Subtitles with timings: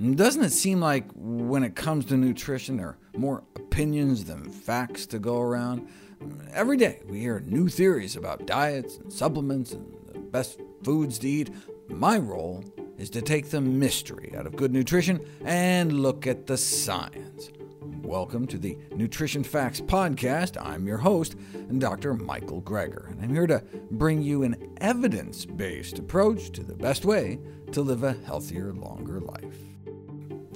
[0.00, 5.04] Doesn't it seem like when it comes to nutrition, there are more opinions than facts
[5.08, 5.90] to go around?
[6.54, 11.28] Every day we hear new theories about diets and supplements and the best foods to
[11.28, 11.50] eat.
[11.90, 12.64] My role
[12.96, 17.50] is to take the mystery out of good nutrition and look at the science.
[18.02, 20.56] Welcome to the Nutrition Facts Podcast.
[20.58, 21.36] I'm your host,
[21.76, 22.14] Dr.
[22.14, 27.04] Michael Greger, and I'm here to bring you an evidence based approach to the best
[27.04, 27.38] way
[27.72, 29.69] to live a healthier, longer life.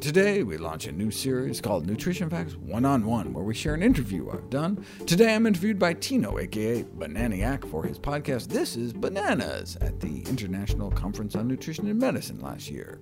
[0.01, 3.75] Today, we launch a new series called Nutrition Facts One on One, where we share
[3.75, 4.85] an interview I've done.
[5.07, 10.23] Today, I'm interviewed by Tino, aka Bananiac, for his podcast This is Bananas at the
[10.23, 12.99] International Conference on Nutrition and Medicine last year.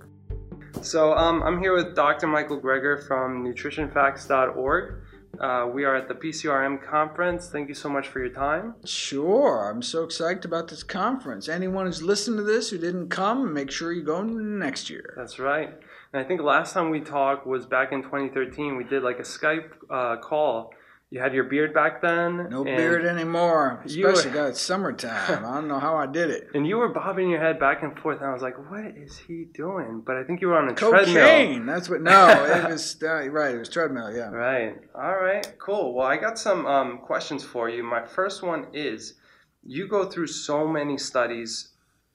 [0.83, 2.27] So, um, I'm here with Dr.
[2.27, 4.95] Michael Greger from nutritionfacts.org.
[5.41, 7.49] Uh, we are at the PCRM conference.
[7.49, 8.75] Thank you so much for your time.
[8.85, 9.71] Sure.
[9.71, 11.49] I'm so excited about this conference.
[11.49, 15.15] Anyone who's listened to this who didn't come, make sure you go next year.
[15.17, 15.75] That's right.
[16.13, 18.77] And I think last time we talked was back in 2013.
[18.77, 20.73] We did like a Skype uh, call.
[21.09, 22.49] You had your beard back then.
[22.49, 25.45] No beard anymore, especially were, it's summertime.
[25.45, 26.49] I don't know how I did it.
[26.55, 29.19] And you were bobbing your head back and forth, and I was like, "What is
[29.19, 31.13] he doing?" But I think you were on a Cocaine.
[31.13, 31.67] treadmill.
[31.67, 32.01] That's what.
[32.01, 33.55] No, it was uh, right.
[33.55, 34.11] It was treadmill.
[34.11, 34.31] Yeah.
[34.31, 34.75] Right.
[34.95, 35.47] All right.
[35.59, 35.93] Cool.
[35.93, 37.83] Well, I got some um, questions for you.
[37.83, 39.15] My first one is,
[39.63, 41.73] you go through so many studies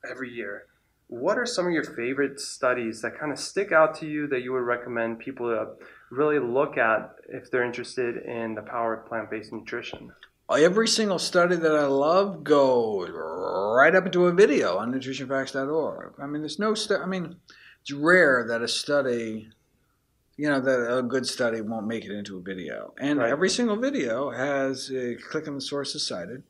[0.09, 0.67] every year
[1.08, 4.42] what are some of your favorite studies that kind of stick out to you that
[4.42, 5.68] you would recommend people to
[6.12, 10.12] really look at if they're interested in the power of plant-based nutrition?
[10.50, 16.14] Every single study that I love goes right up into a video on nutritionfacts.org.
[16.22, 17.04] I mean, there's no study.
[17.04, 17.36] I mean,
[17.82, 19.50] it's rare that a study,
[20.38, 22.94] you know, that a good study won't make it into a video.
[22.98, 23.30] And right.
[23.30, 26.44] every single video has a click on the sources cited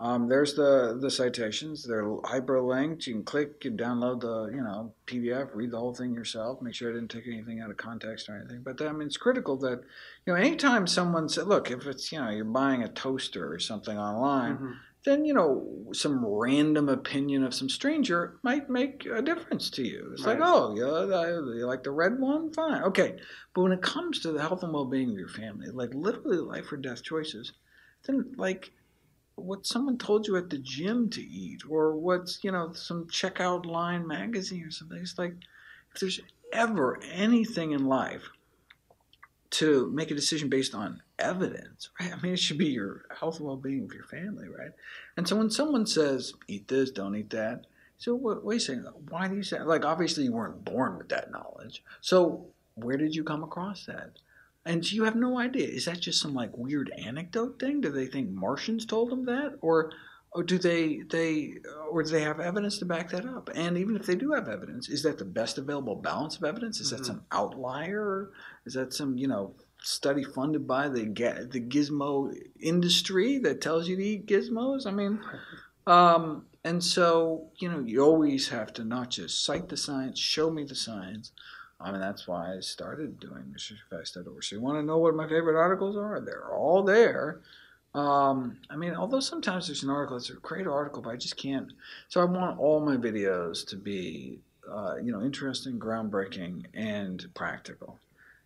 [0.00, 1.82] um, there's the the citations.
[1.82, 3.06] They're hyperlinked.
[3.06, 6.62] You can click, you download the you know PDF, read the whole thing yourself.
[6.62, 8.62] Make sure I didn't take anything out of context or anything.
[8.62, 9.80] But I mean, it's critical that
[10.24, 13.58] you know anytime someone said, look, if it's you know you're buying a toaster or
[13.58, 14.54] something online.
[14.54, 14.72] Mm-hmm.
[15.04, 20.10] Then you know some random opinion of some stranger might make a difference to you.
[20.12, 20.38] It's right.
[20.38, 20.84] like, oh, you,
[21.56, 23.16] you like the red one, fine, okay.
[23.54, 26.70] But when it comes to the health and well-being of your family, like literally life
[26.72, 27.52] or death choices,
[28.06, 28.72] then like
[29.38, 33.66] what someone told you at the gym to eat or what's you know some checkout
[33.66, 34.98] line magazine or something.
[34.98, 35.34] It's like
[35.94, 36.20] if there's
[36.52, 38.30] ever anything in life
[39.50, 42.12] to make a decision based on evidence right?
[42.16, 44.72] I mean it should be your health well-being of your family right?
[45.16, 47.66] And so when someone says eat this don't eat that
[47.96, 51.08] so what, wait a second why do you say like obviously you weren't born with
[51.08, 51.82] that knowledge.
[52.00, 54.12] So where did you come across that
[54.64, 55.68] and you have no idea.
[55.68, 57.80] Is that just some like weird anecdote thing?
[57.80, 59.92] Do they think Martians told them that, or,
[60.32, 61.54] or do they they
[61.90, 63.50] or do they have evidence to back that up?
[63.54, 66.80] And even if they do have evidence, is that the best available balance of evidence?
[66.80, 66.98] Is mm-hmm.
[66.98, 68.30] that some outlier?
[68.66, 71.04] Is that some you know study funded by the
[71.50, 74.86] the gizmo industry that tells you to eat gizmos?
[74.86, 75.20] I mean.
[75.86, 80.50] Um, and so, you know, you always have to not just cite the science, show
[80.50, 81.32] me the science,
[81.80, 84.42] I mean, that's why I started doing nutritionfacts.org.
[84.44, 86.20] So you want to know what my favorite articles are?
[86.20, 87.40] They're all there.
[87.94, 91.36] Um, I mean, although sometimes there's an article that's a great article, but I just
[91.36, 91.72] can't.
[92.08, 94.40] So I want all my videos to be,
[94.70, 97.98] uh, you know, interesting, groundbreaking, and practical.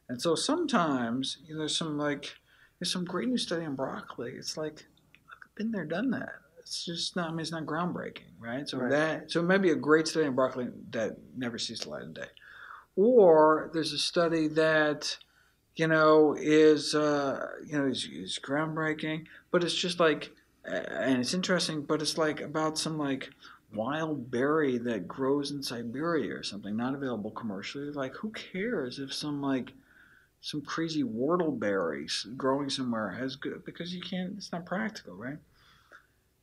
[0.09, 2.35] And so sometimes you know, there's some like
[2.79, 4.33] there's some great new study on broccoli.
[4.33, 4.85] It's like
[5.31, 6.35] I've been there, done that.
[6.61, 7.29] It's just not.
[7.29, 8.69] I mean, it's not groundbreaking, right?
[8.69, 8.91] So right.
[8.91, 12.03] that so it might be a great study on broccoli that never sees the light
[12.03, 12.29] of day
[12.97, 15.17] or there's a study that
[15.77, 20.31] you know is uh, you know is, is groundbreaking, but it's just like
[20.65, 23.31] and it's interesting, but it's like about some like
[23.75, 27.91] wild berry that grows in Siberia or something, not available commercially.
[27.91, 29.73] Like, who cares if some like
[30.41, 34.35] some crazy whortleberries growing somewhere has good because you can't.
[34.37, 35.39] It's not practical, right?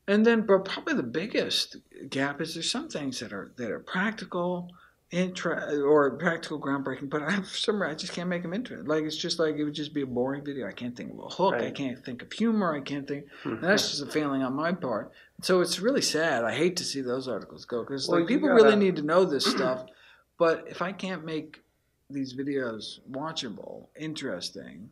[0.07, 1.77] And then, but probably the biggest
[2.09, 4.71] gap is there's some things that are that are practical
[5.11, 8.79] intra or practical groundbreaking, but I for some reason I just can't make them into
[8.79, 8.87] it.
[8.87, 10.67] Like it's just like it would just be a boring video.
[10.67, 11.53] I can't think of a hook.
[11.53, 11.63] Right.
[11.63, 12.75] I can't think of humor.
[12.75, 13.25] I can't think.
[13.43, 13.65] Mm-hmm.
[13.65, 15.11] That's just a failing on my part.
[15.41, 16.43] So it's really sad.
[16.43, 18.63] I hate to see those articles go because well, like people gotta...
[18.63, 19.85] really need to know this stuff.
[20.37, 21.63] But if I can't make
[22.09, 24.89] these videos watchable, interesting,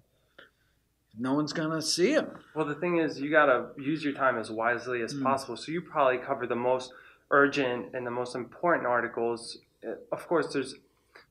[1.18, 2.40] no one's gonna see them.
[2.56, 5.24] Well, the thing is, you gotta use your time as wisely as mm.
[5.24, 5.58] possible.
[5.58, 6.92] So you probably cover the most
[7.32, 9.58] urgent and the most important articles
[10.12, 10.76] of course, there's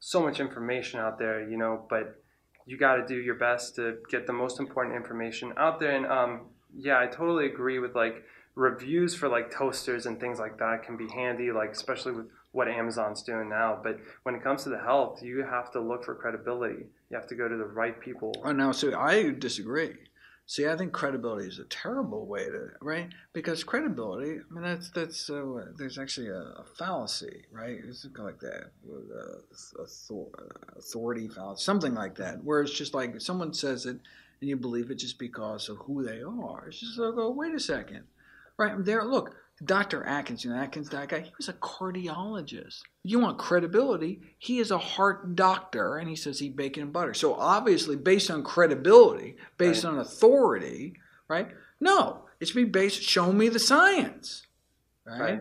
[0.00, 2.20] so much information out there, you know, but
[2.66, 5.96] you got to do your best to get the most important information out there.
[5.96, 8.24] And um, yeah, I totally agree with like
[8.54, 12.68] reviews for like toasters and things like that can be handy, like especially with what
[12.68, 13.78] Amazon's doing now.
[13.82, 16.86] But when it comes to the health, you have to look for credibility.
[17.10, 18.34] You have to go to the right people.
[18.42, 19.94] Oh, no, so I disagree.
[20.48, 24.38] See, I think credibility is a terrible way to right because credibility.
[24.38, 27.80] I mean, that's that's uh, there's actually a, a, fallacy, right?
[27.84, 28.70] It's like that,
[30.76, 33.98] authority fallacy, something like that, where it's just like someone says it
[34.40, 36.66] and you believe it just because of who they are.
[36.68, 38.04] It's just like, oh, wait a second,
[38.56, 39.02] right there.
[39.02, 39.34] Look,
[39.64, 40.04] Dr.
[40.04, 42.80] Atkins, you know, Atkins, that guy, he was a cardiologist.
[43.02, 47.14] You want credibility, he is a heart doctor, and he says he bacon and butter.
[47.14, 49.94] So obviously, based on credibility, based right.
[49.94, 50.94] on authority,
[51.28, 51.48] right?
[51.80, 54.46] No, it should be based, show me the science,
[55.06, 55.40] right?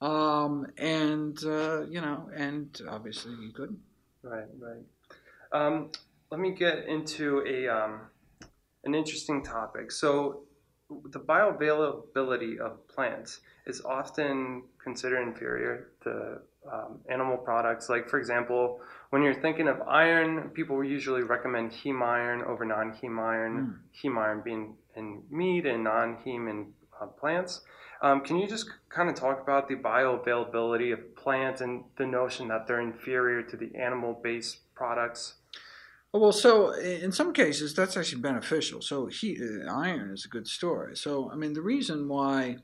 [0.00, 3.80] Um, and, uh, you know, and obviously he couldn't.
[4.22, 4.82] Right, right.
[5.52, 5.90] Um,
[6.30, 8.00] let me get into a, um,
[8.84, 9.90] an interesting topic.
[9.90, 10.42] So
[11.10, 16.38] the bioavailability of plants is often considered inferior to
[16.72, 17.88] um, animal products.
[17.88, 18.80] Like, for example,
[19.10, 24.02] when you're thinking of iron, people usually recommend heme iron over non heme iron, mm.
[24.02, 27.62] heme iron being in meat and non heme in uh, plants.
[28.00, 32.48] Um, can you just kind of talk about the bioavailability of plants and the notion
[32.48, 35.34] that they're inferior to the animal based products?
[36.14, 38.80] Well, so in some cases that's actually beneficial.
[38.80, 40.96] So he, uh, iron is a good story.
[40.96, 42.56] So I mean, the reason why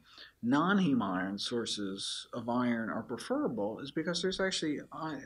[0.42, 4.80] non-heme iron sources of iron are preferable is because there's actually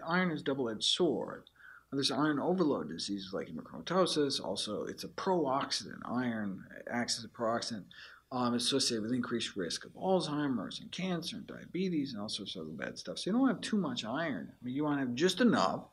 [0.07, 1.45] iron is double-edged sword.
[1.93, 4.45] There's iron overload diseases like hemochromatosis.
[4.45, 6.01] Also, it's a pro-oxidant.
[6.05, 7.85] Iron acts as a pro-oxidant
[8.31, 12.63] um, associated with increased risk of Alzheimer's and cancer and diabetes and all sorts of
[12.63, 13.19] other bad stuff.
[13.19, 14.53] So you don't have too much iron.
[14.53, 15.85] I mean, you want to have just enough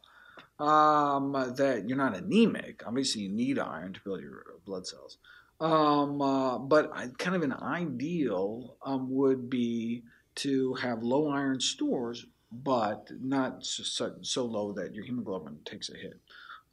[0.60, 2.84] um, that you're not anemic.
[2.86, 5.18] Obviously, you need iron to build your blood cells.
[5.60, 10.04] Um, uh, but I, kind of an ideal um, would be
[10.36, 15.96] to have low iron stores, but not so, so low that your hemoglobin takes a
[15.96, 16.20] hit.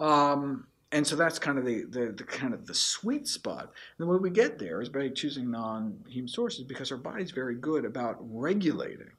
[0.00, 3.62] Um, and so that's kind of the, the, the, kind of the sweet spot.
[3.62, 7.54] And the way we get there is by choosing non-heme sources because our body's very
[7.54, 9.12] good about regulating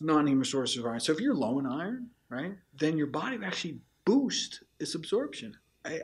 [0.00, 1.00] non-heme sources of iron.
[1.00, 5.56] So if you're low in iron, right, then your body will actually boost its absorption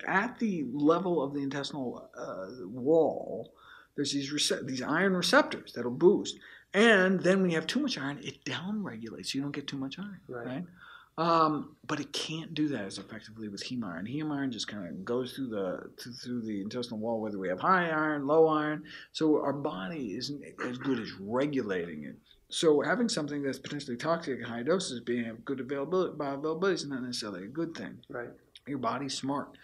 [0.06, 3.52] at the level of the intestinal uh, wall.
[3.96, 6.38] There's these rece- these iron receptors that'll boost,
[6.74, 9.34] and then when you have too much iron, it downregulates.
[9.34, 10.46] You don't get too much iron, right?
[10.46, 10.64] right?
[11.18, 14.06] Um, but it can't do that as effectively with heme iron.
[14.06, 15.90] Heme iron just kind of goes through the
[16.22, 18.84] through the intestinal wall, whether we have high iron, low iron.
[19.10, 22.16] So our body isn't as good as regulating it
[22.50, 26.86] so having something that's potentially toxic at high doses being of good availability bioavailability is
[26.86, 27.98] not necessarily a good thing.
[28.08, 28.30] Right.
[28.66, 29.56] Your body's smart.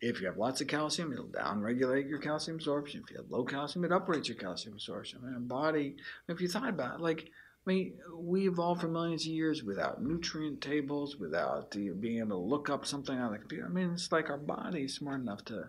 [0.00, 3.02] If you have lots of calcium, it'll downregulate your calcium absorption.
[3.04, 5.20] If you have low calcium, it uprates your calcium absorption.
[5.24, 5.96] And body.
[6.28, 7.30] If you thought about it, like
[7.66, 12.40] I mean, we evolved for millions of years without nutrient tables, without the, being able
[12.40, 13.66] to look up something on the computer.
[13.66, 15.68] I mean, it's like our body's smart enough to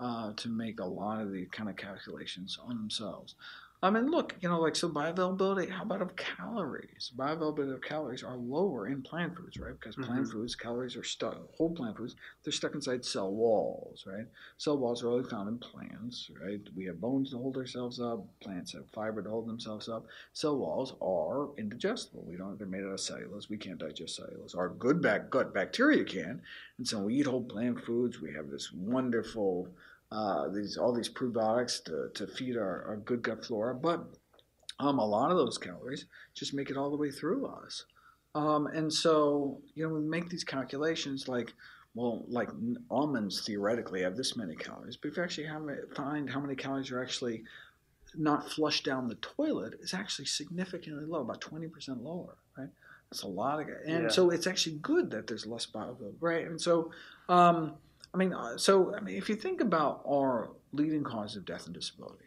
[0.00, 3.34] uh, to make a lot of these kind of calculations on themselves.
[3.80, 5.70] I mean, look, you know, like so bioavailability.
[5.70, 7.12] How about of calories?
[7.16, 9.72] Bioavailability of calories are lower in plant foods, right?
[9.78, 10.10] Because mm-hmm.
[10.10, 11.38] plant foods, calories are stuck.
[11.56, 14.26] Whole plant foods, they're stuck inside cell walls, right?
[14.56, 16.60] Cell walls are only found in plants, right?
[16.76, 18.26] We have bones to hold ourselves up.
[18.40, 20.06] Plants have fiber to hold themselves up.
[20.32, 22.24] Cell walls are indigestible.
[22.26, 22.58] We don't.
[22.58, 23.48] They're made out of cellulose.
[23.48, 24.56] We can't digest cellulose.
[24.56, 26.42] Our good back gut bacteria can,
[26.78, 28.20] and so we eat whole plant foods.
[28.20, 29.68] We have this wonderful
[30.10, 34.06] uh, these all these probiotics to, to feed our, our good gut flora, but
[34.80, 37.84] um, a lot of those calories just make it all the way through us.
[38.34, 41.52] Um, and so, you know, we make these calculations like,
[41.94, 42.50] well, like
[42.90, 45.62] almonds theoretically have this many calories, but if you actually have,
[45.96, 47.42] find how many calories are actually
[48.14, 51.70] not flushed down the toilet, it's actually significantly low, about 20%
[52.02, 52.68] lower, right?
[53.10, 54.08] That's a lot of, and yeah.
[54.08, 56.46] so it's actually good that there's less bioavailability, right?
[56.46, 56.92] And so,
[57.28, 57.74] um,
[58.14, 61.66] I mean, uh, so I mean, if you think about our leading cause of death
[61.66, 62.24] and disability,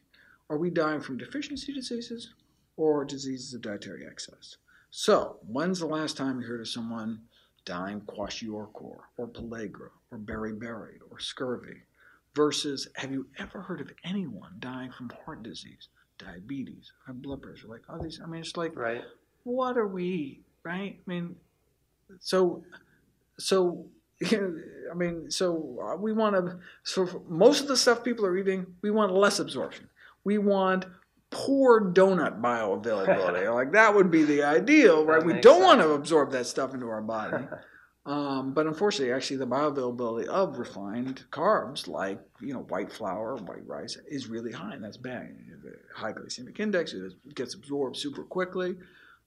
[0.50, 2.34] are we dying from deficiency diseases
[2.78, 4.58] or diseases of dietary excess?
[4.90, 7.22] So, when's the last time you heard of someone
[7.64, 11.84] dying kwashiorkor or pellagra or beriberi or scurvy?
[12.36, 17.68] Versus, have you ever heard of anyone dying from heart disease, diabetes, high blood pressure,
[17.68, 18.22] like all these?
[18.24, 19.04] I mean, it's like, right.
[19.44, 20.98] what are we, right?
[20.98, 21.36] I mean,
[22.20, 22.64] so,
[23.38, 23.86] so
[24.92, 26.60] I mean, so uh, we want to.
[26.84, 29.90] So most of the stuff people are eating, we want less absorption.
[30.24, 30.86] We want
[31.30, 33.54] poor donut bioavailability.
[33.54, 35.24] like that would be the ideal, right?
[35.24, 35.66] We don't sense.
[35.66, 37.46] want to absorb that stuff into our body.
[38.04, 43.68] Um, but unfortunately, actually, the bioavailability of refined carbs, like you know white flour, white
[43.68, 45.36] rice, is really high, and that's bad.
[45.96, 48.76] High glycemic index it gets absorbed super quickly.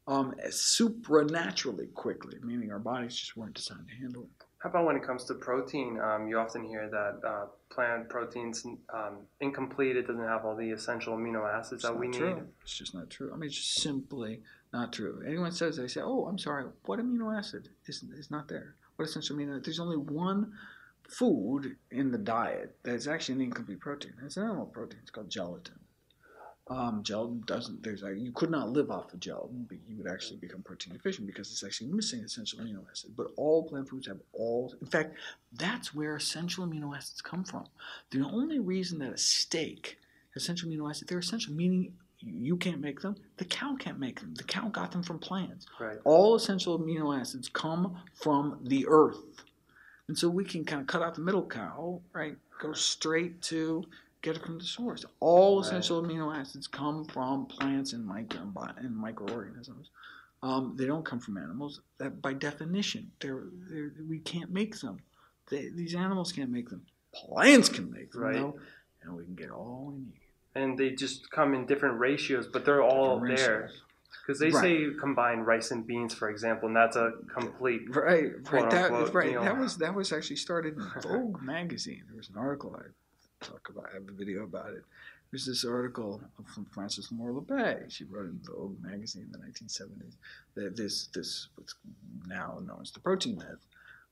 [0.06, 4.43] um, supranaturally quickly, meaning our bodies just weren't designed to handle it.
[4.64, 6.00] How about when it comes to protein?
[6.00, 9.94] Um, you often hear that uh, plant proteins um, incomplete.
[9.94, 12.37] It doesn't have all the essential amino acids It's that we need.
[12.62, 13.30] It's just not true.
[13.30, 14.40] I mean, it's just simply
[14.73, 15.23] not true.
[15.26, 16.64] Anyone says they say, "Oh, I'm sorry.
[16.87, 18.76] What amino acid is is not there?
[18.97, 19.50] What essential amino?
[19.50, 19.66] acid?
[19.66, 20.54] There's only one
[21.11, 24.14] food in the diet that's actually an incomplete protein.
[24.25, 25.00] It's an animal protein.
[25.02, 25.78] It's called gelatin.
[26.68, 27.83] Um, gelatin doesn't.
[27.83, 30.94] There's like you could not live off of gelatin, but you would actually become protein
[30.94, 33.11] deficient because it's actually missing essential amino acid.
[33.16, 34.75] But all plant foods have all.
[34.80, 35.14] In fact,
[35.52, 37.66] that's where essential amino acids come from.
[38.11, 39.99] The only reason that a steak
[40.33, 43.16] has essential amino acids, they're essential, meaning you can't make them.
[43.37, 44.35] The cow can't make them.
[44.35, 45.66] The cow got them from plants.
[45.78, 45.99] Right.
[46.04, 49.18] All essential amino acids come from the earth.
[50.09, 52.37] And so we can kind of cut out the middle cow, right?
[52.61, 53.85] Go straight to
[54.25, 55.04] get it from the source.
[55.21, 55.66] All Right.
[55.66, 58.40] essential amino acids come from plants and, micro,
[58.78, 59.90] and microorganisms.
[60.43, 61.81] Um, they don't come from animals.
[61.99, 64.99] That by definition, they're, they're, we can't make them.
[65.50, 66.87] They, these animals can't make them.
[67.14, 68.35] Plants can make them, Right.
[68.35, 68.59] though,
[69.02, 70.21] and we can get all we need.
[70.54, 73.61] And they just come in different ratios, but they're all Different there.
[73.62, 73.81] ratios.
[74.26, 74.90] Because they Right.
[74.93, 77.83] say combine rice and beans, for example, and that's a complete.
[77.95, 78.71] Right, right.
[78.71, 79.28] That, unquote, right.
[79.28, 79.45] you know.
[79.45, 82.04] That was that was actually started in Vogue magazine.
[82.09, 82.85] There was an article I
[83.44, 83.86] talk about.
[83.90, 84.84] I have a video about it.
[85.30, 86.20] There's this article
[86.54, 87.90] from Frances Moore Lappé.
[87.90, 90.14] She wrote in Vogue magazine in the 1970s
[90.54, 91.74] that this this what's
[92.26, 93.64] now known as the protein myth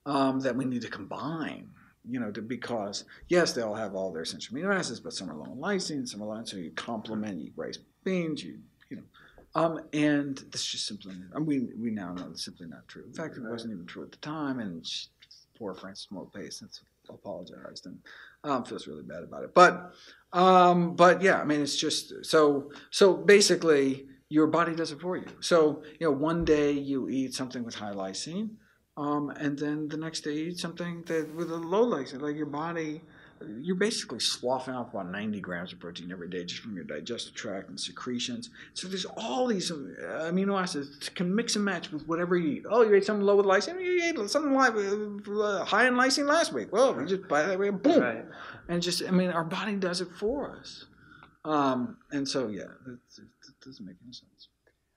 [0.05, 1.69] um, that we need to combine.
[2.11, 5.31] You know, to, because yes, they all have all their essential amino acids, but some
[5.31, 6.35] are low in lysine, some are low.
[6.35, 8.59] in- So you complement, you eat rice, beans, you
[8.91, 9.03] you know,
[9.55, 13.05] um, and this just simply, I mean, we, now know it's simply not true.
[13.07, 15.07] In fact, it wasn't even true at the time, and she,
[15.57, 17.99] poor Frances Moore Lappé since apologized and
[18.45, 19.55] um, feels really bad about it.
[19.55, 19.93] But,
[20.33, 22.71] um, but yeah, I mean, it's just so.
[22.91, 25.27] So basically, your body does it for you.
[25.41, 28.51] So you know, one day you eat something with high lysine,
[28.97, 32.23] um, and then the next day you eat something that with a low lysine.
[32.23, 33.03] Like your body,
[33.61, 37.35] you're basically sloughing off about 90 grams of protein every day just from your digestive
[37.35, 38.51] tract and secretions.
[38.75, 39.75] So there's all these uh,
[40.31, 42.65] amino acids can mix and match with whatever you eat.
[42.69, 43.81] Oh, you ate something low with lysine.
[43.83, 46.73] You ate something like, uh, high in lysine last week.
[46.73, 48.25] Well, we just buy that way, boom, Right.
[48.69, 50.87] and just I mean, our body does it for us.
[51.45, 52.99] Um, and so yeah, it
[53.65, 54.49] doesn't make any sense.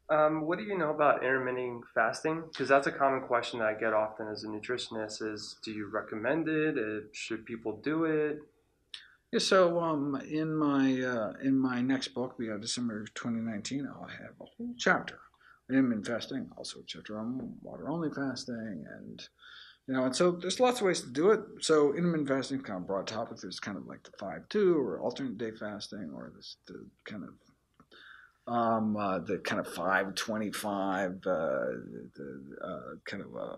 [0.09, 2.43] Um, what do you know about intermittent fasting?
[2.51, 5.89] Because that's a common question that I get often as a nutritionist: is do you
[5.91, 6.77] recommend it?
[6.77, 8.39] Uh, should people do it?
[9.31, 14.07] Yeah, so um, in my uh, in my next book, we have December 2019, I'll
[14.07, 15.19] have a whole chapter
[15.69, 19.27] on intermittent fasting, also a chapter on water only fasting, and
[19.87, 21.41] you know, and so there's lots of ways to do it.
[21.61, 23.37] So intermittent fasting is kind of broad topic.
[23.41, 27.23] There's kind of like the five two or alternate day fasting, or this the kind
[27.23, 27.31] of
[28.47, 31.65] um, uh, the kind of five twenty five, uh,
[32.15, 33.55] the uh, kind of uh,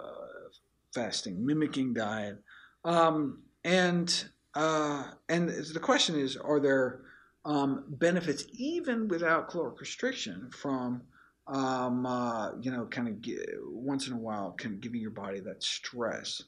[0.94, 2.38] fasting mimicking diet,
[2.86, 4.26] um, and
[4.56, 7.02] uh, and the question is, are there
[7.46, 11.02] um, benefits even without caloric restriction from
[11.48, 13.16] um, uh, you know, kind of
[13.64, 16.44] once in a while, kind of giving your body that stress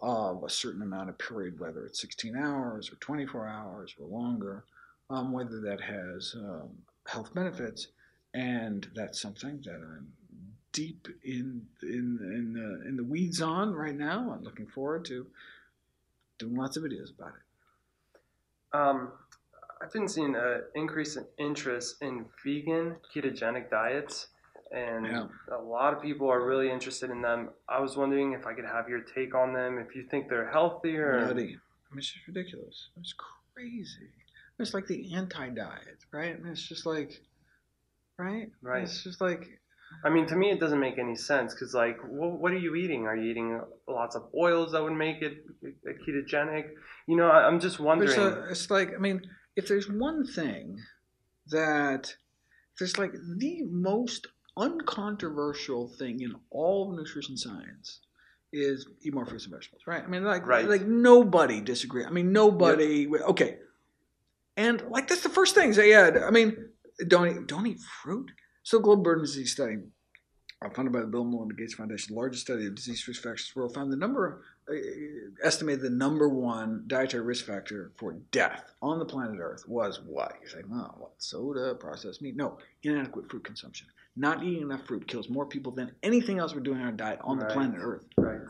[0.00, 4.64] of a certain amount of period, whether it's 16 hours or 24 hours or longer,
[5.10, 6.70] um, whether that has um,
[7.08, 7.88] health benefits,
[8.34, 10.12] and that's something that I'm
[10.72, 14.30] deep in in in the in the weeds on right now.
[14.30, 15.26] I'm looking forward to
[16.38, 18.76] doing lots of videos about it.
[18.78, 19.12] Um,
[19.82, 24.28] I've been seeing an increase in interest in vegan ketogenic diets,
[24.70, 25.28] and Yeah.
[25.50, 27.50] a lot of people are really interested in them.
[27.68, 29.78] I was wondering if I could have your take on them.
[29.78, 31.58] If you think they're healthier, Nutty.
[31.90, 32.90] I mean, it's just ridiculous.
[33.00, 34.10] It's crazy.
[34.58, 36.42] It's like the anti-diet, right?
[36.42, 37.20] Mean, it's just like,
[38.18, 38.50] right?
[38.60, 38.82] Right.
[38.82, 39.46] It's just like,
[40.04, 42.74] I mean, to me, it doesn't make any sense because, like, what, what are you
[42.74, 43.06] eating?
[43.06, 46.66] Are you eating lots of oils that would make it uh, ketogenic?
[47.06, 48.10] You know, I, I'm just wondering.
[48.10, 49.22] it's, a, it's like, I mean,
[49.56, 50.78] if there's one thing
[51.46, 52.14] that
[52.78, 58.00] there's like the most uncontroversial thing in all of nutrition science
[58.52, 60.02] is eat more fruits and vegetables, right?
[60.02, 60.68] I mean, like, Right.
[60.68, 62.04] like nobody disagree.
[62.04, 63.08] I mean, nobody.
[63.08, 63.58] Okay,
[64.58, 66.18] and like that's the first things they had.
[66.18, 66.68] I mean,
[67.06, 68.30] don't eat, don't eat fruit.
[68.64, 69.76] So, global burden disease study,
[70.62, 73.22] uh, funded by the Bill and Melinda Gates Foundation, the largest study of disease risk
[73.22, 74.74] factors in the world, found the number uh,
[75.42, 80.34] estimated the number one dietary risk factor for death on the planet Earth was what?
[80.40, 81.12] You're saying, oh, what?
[81.18, 82.36] Soda, processed meat?
[82.36, 83.86] No, inadequate fruit consumption.
[84.16, 87.20] Not eating enough fruit kills more people than anything else we're doing in our diet
[87.22, 87.48] on Right.
[87.48, 88.04] the planet Earth.
[88.18, 88.40] right.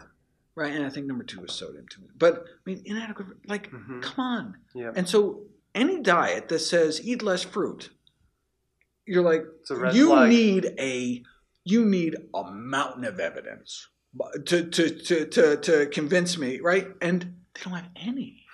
[0.57, 2.03] Right, and I think number two is sodium too.
[2.19, 3.29] But I mean, inadequate.
[3.47, 4.03] Like, Mhm.
[4.03, 4.57] come on.
[4.75, 4.91] Yeah.
[4.97, 5.43] And so,
[5.79, 7.91] any diet that says eat less fruit,
[9.07, 10.29] you're like, It's a red you flag.
[10.29, 11.23] need a
[11.65, 13.89] you need a mountain of evidence
[14.47, 16.87] to to to to, to convince me, right?
[17.01, 17.23] And
[17.55, 18.45] they don't have any.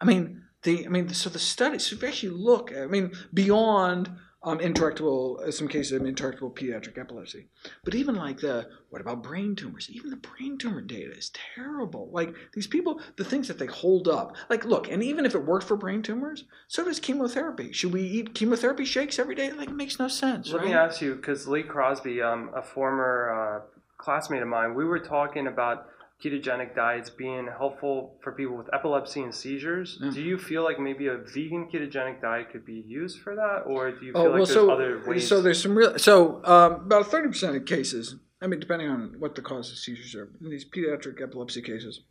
[0.00, 1.86] I mean, the I mean, so the studies.
[1.86, 4.10] So if you actually look, I mean, beyond
[4.42, 7.48] um, intractable, in some cases, of intractable pediatric epilepsy.
[7.84, 9.88] But even like the, what about brain tumors?
[9.90, 12.08] Even the brain tumor data is terrible.
[12.10, 14.36] Like these people, the things that they hold up.
[14.48, 17.72] Like, look, and even if it worked for brain tumors, so does chemotherapy.
[17.72, 19.52] Should we eat chemotherapy shakes every day?
[19.52, 20.50] Like, it makes no sense.
[20.50, 20.68] Let right?
[20.68, 25.00] me ask you, because Lee Crosby, um, a former uh, classmate of mine, we were
[25.00, 25.88] talking about
[26.24, 29.98] ketogenic diets being helpful for people with epilepsy and seizures.
[30.02, 30.10] Yeah.
[30.10, 33.90] Do you feel like maybe a vegan ketogenic diet could be used for that, or
[33.92, 35.26] do you feel Oh like well, there's so other ways?
[35.28, 38.16] so there's some real so um, about thirty percent of cases.
[38.42, 42.02] I mean, depending on what the cause of seizures are, these pediatric epilepsy cases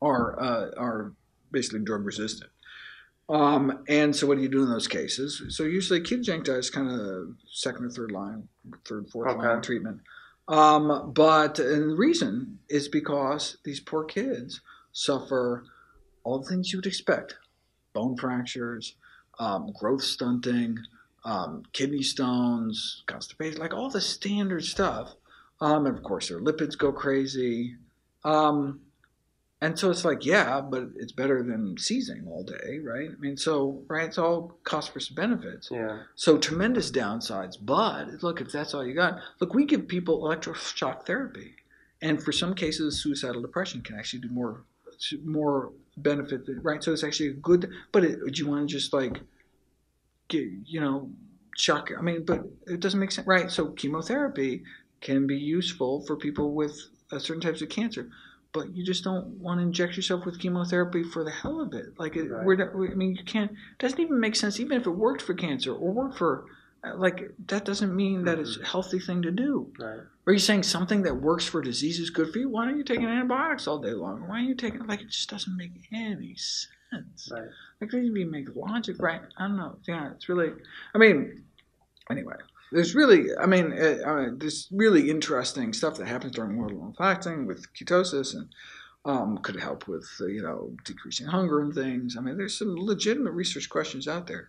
[0.00, 1.12] are uh, are
[1.50, 2.50] basically drug resistant.
[3.28, 5.42] Um, and so, what do you do in those cases?
[5.50, 8.48] So, usually, ketogenic diet is kind of second or third line,
[8.86, 9.46] third, fourth Okay.
[9.46, 10.00] line treatment.
[10.52, 14.60] Um, but the reason is because these poor kids
[14.92, 15.64] suffer
[16.24, 17.36] all the things you would expect:
[17.94, 18.94] bone fractures,
[19.38, 20.78] um, growth stunting,
[21.24, 25.14] um, kidney stones, constipation, like all the standard stuff.
[25.62, 27.76] Um, and of course, their lipids go crazy.
[28.22, 28.80] Um,
[29.62, 33.10] and so it's like, yeah, but it's better than seizing all day, right?
[33.10, 35.68] I mean, so, right, it's all cost versus benefits.
[35.70, 37.56] yeah, So tremendous downsides.
[37.60, 41.54] But look, if that's all you got, look, we give people electroshock therapy,
[42.00, 44.64] and for some cases, suicidal depression can actually do more,
[45.24, 46.40] more benefit.
[46.60, 46.82] Right.
[46.82, 47.70] So it's actually a good.
[47.92, 49.20] But it, do you want to just like,
[50.26, 51.08] get you know,
[51.56, 51.92] shock?
[51.96, 53.48] I mean, but it doesn't make sense, right?
[53.48, 54.64] So chemotherapy
[55.00, 56.76] can be useful for people with
[57.12, 58.08] uh, certain types of cancer.
[58.52, 61.98] But you just don't want to inject yourself with chemotherapy for the hell of it.
[61.98, 62.44] Like, it, Right.
[62.44, 63.50] we're, we- I mean, you can't.
[63.50, 64.60] It doesn't even make sense.
[64.60, 66.44] Even if it worked for cancer or worked for,
[66.84, 69.72] uh, like, that doesn't mean that it's a healthy thing to do.
[69.78, 70.00] right.
[70.24, 72.48] Are you saying something that works for disease is good for you?
[72.48, 74.28] Why are you taking antibiotics all day long?
[74.28, 77.28] Why are you taking like it just doesn't make any sense.
[77.32, 77.42] Right.
[77.42, 77.48] Like
[77.80, 79.20] it doesn't even make logic, right?
[79.36, 79.78] I don't know.
[79.88, 80.52] Yeah, it's really.
[80.94, 81.42] I mean,
[82.08, 82.36] anyway,
[82.72, 83.26] there's really.
[83.40, 87.72] I mean, uh, I mean, there's really interesting stuff that happens during mortal fasting with
[87.74, 88.48] ketosis and.
[89.04, 92.16] Um, could help with uh, you know decreasing hunger and things.
[92.16, 94.48] I mean, there's some legitimate research questions out there,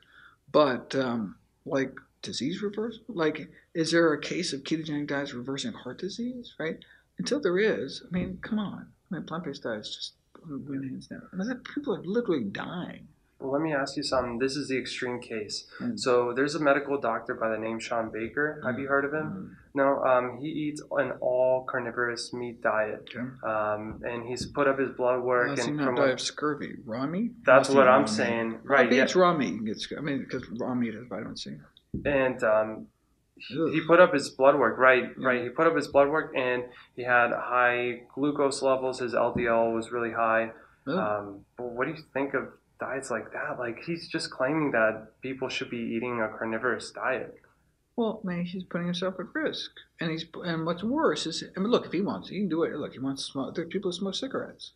[0.51, 5.97] but um, like disease reversal, like is there a case of ketogenic diets reversing heart
[5.97, 6.53] disease?
[6.59, 6.77] Right?
[7.17, 8.87] Until there is, I mean, come on.
[9.11, 10.13] I mean, plant-based diets just
[10.47, 11.23] win hands down.
[11.31, 13.07] I mean, people are literally dying.
[13.43, 14.39] Well, let me ask you something.
[14.39, 15.65] This is the extreme case.
[15.81, 15.99] Mm.
[15.99, 18.61] So there's a medical doctor by the name Shawn Baker.
[18.65, 19.57] Have you heard of him?
[19.73, 20.01] No.
[20.01, 23.25] Um, he eats an all carnivorous meat diet, Okay.
[23.45, 25.49] um, and he's put up his blood work.
[25.49, 26.75] Unless and from die of scurvy.
[26.85, 27.31] Raw meat?
[27.45, 28.09] that's what I'm meat.
[28.09, 28.59] saying.
[28.63, 28.89] Right.
[28.89, 29.03] Yeah.
[29.03, 29.49] it's raw meat.
[29.51, 31.57] You can get sc- I mean, because raw meat has vitamin C.
[32.05, 32.87] And um,
[33.35, 34.77] he put up his blood work.
[34.77, 35.03] Right.
[35.19, 35.27] Yeah.
[35.27, 35.43] Right.
[35.43, 36.63] He put up his blood work, and
[36.95, 38.99] he had high glucose levels.
[38.99, 40.51] His LDL was really high.
[40.85, 42.49] Um, but what do you think of
[42.83, 43.59] diets like that?
[43.59, 47.33] Like he's just claiming that people should be eating a carnivorous diet.
[47.95, 49.69] Well, man, he's putting himself at risk,
[49.99, 52.63] and he's and what's worse is, I mean, look, if he wants, he can do
[52.63, 52.73] it.
[52.75, 53.53] Look, he wants to smoke.
[53.53, 54.71] There are people who smoke cigarettes,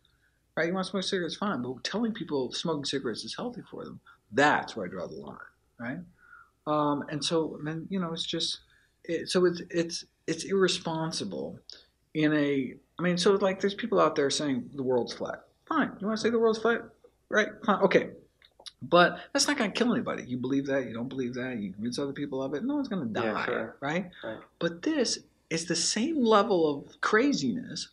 [0.56, 0.68] right?
[0.68, 3.98] You want to smoke cigarettes, fine, but telling people smoking cigarettes is healthy for them,
[4.30, 5.36] that's where I draw the line,
[5.80, 5.98] right?
[6.68, 8.60] Um, and so, then you know, it's just,
[9.02, 11.58] it, so it's it's it's irresponsible
[12.14, 12.74] in a.
[12.98, 15.40] I mean, so like, there's people out there saying the world's flat.
[15.68, 16.82] Fine, you want to say the world's flat,
[17.30, 17.48] right?
[17.68, 18.10] Okay.
[18.80, 20.24] But that's not going to kill anybody.
[20.24, 22.64] You believe that, you don't believe that, you convince other people of it.
[22.64, 23.76] No one's going to die, Yeah, sure.
[23.80, 24.10] right?
[24.22, 24.38] Right.
[24.58, 25.18] But this
[25.50, 27.88] is the same level of craziness,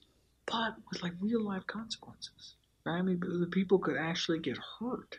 [0.45, 2.55] but with like real life consequences.
[2.85, 2.97] Right?
[2.97, 5.17] I mean, the people could actually get hurt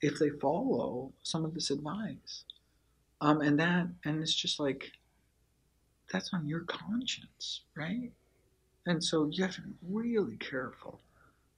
[0.00, 2.44] if they follow some of this advice.
[3.20, 4.92] Um, and that, and it's just like,
[6.12, 8.10] that's on your conscience, right?
[8.86, 11.00] And so you have to be really careful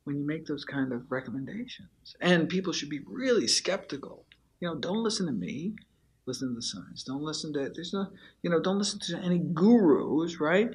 [0.07, 2.14] when you make those kind of recommendations.
[2.21, 4.25] And people should be really skeptical.
[4.61, 5.75] You know, don't listen to me.
[6.27, 7.03] Listen to the science.
[7.03, 8.07] Don't listen to there's no
[8.42, 10.71] you know, don't listen to any gurus, right?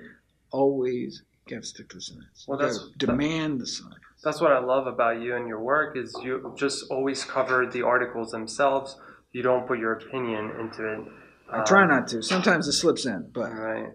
[0.52, 2.46] Always gotta stick to the science.
[2.46, 3.96] Well, that's- demand the science.
[4.22, 7.82] That's what I love about you and your work is you just always cover the
[7.84, 8.98] articles themselves.
[9.32, 11.08] You don't put your opinion into it.
[11.54, 12.22] I try not to.
[12.22, 13.88] Sometimes it slips in, but Um, Right.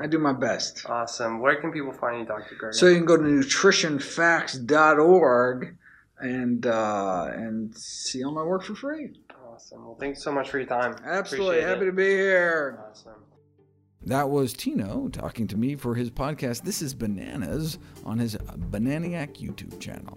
[0.00, 0.84] I do my best.
[0.90, 1.38] awesome.
[1.40, 2.56] Where can people find you, Dr.
[2.60, 2.74] Greger?
[2.74, 5.76] So you can go to nutritionfacts.org
[6.20, 9.12] and uh, and see all my work for free.
[9.52, 9.84] awesome.
[9.86, 10.96] Well, thanks so much for your time.
[11.04, 11.86] Absolutely Appreciate happy it.
[11.86, 12.78] to be here.
[12.90, 13.12] Awesome.
[14.06, 19.34] That was Tino talking to me for his podcast This is Bananas on his Bananiac
[19.36, 20.16] YouTube channel.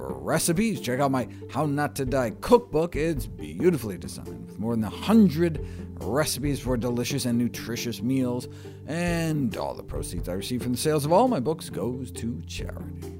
[0.00, 2.96] For recipes, check out my How Not to Die cookbook.
[2.96, 5.62] It's beautifully designed with more than 100
[6.00, 8.48] recipes for delicious and nutritious meals,
[8.86, 12.40] and all the proceeds I receive from the sales of all my books goes to
[12.46, 13.19] charity.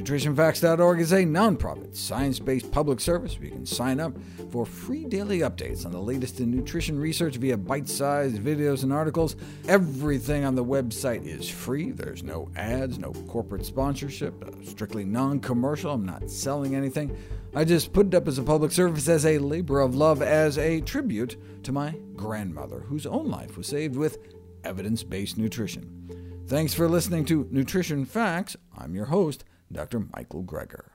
[0.00, 4.14] NutritionFacts.org is a nonprofit, science based public service where you can sign up
[4.50, 8.94] for free daily updates on the latest in nutrition research via bite sized videos and
[8.94, 9.36] articles.
[9.68, 11.90] Everything on the website is free.
[11.90, 15.92] There's no ads, no corporate sponsorship, uh, strictly non commercial.
[15.92, 17.14] I'm not selling anything.
[17.54, 20.56] I just put it up as a public service, as a labor of love, as
[20.56, 24.16] a tribute to my grandmother, whose own life was saved with
[24.64, 26.44] evidence based nutrition.
[26.46, 28.56] Thanks for listening to Nutrition Facts.
[28.76, 30.00] I'm your host, Dr.
[30.00, 30.90] Michael Greger.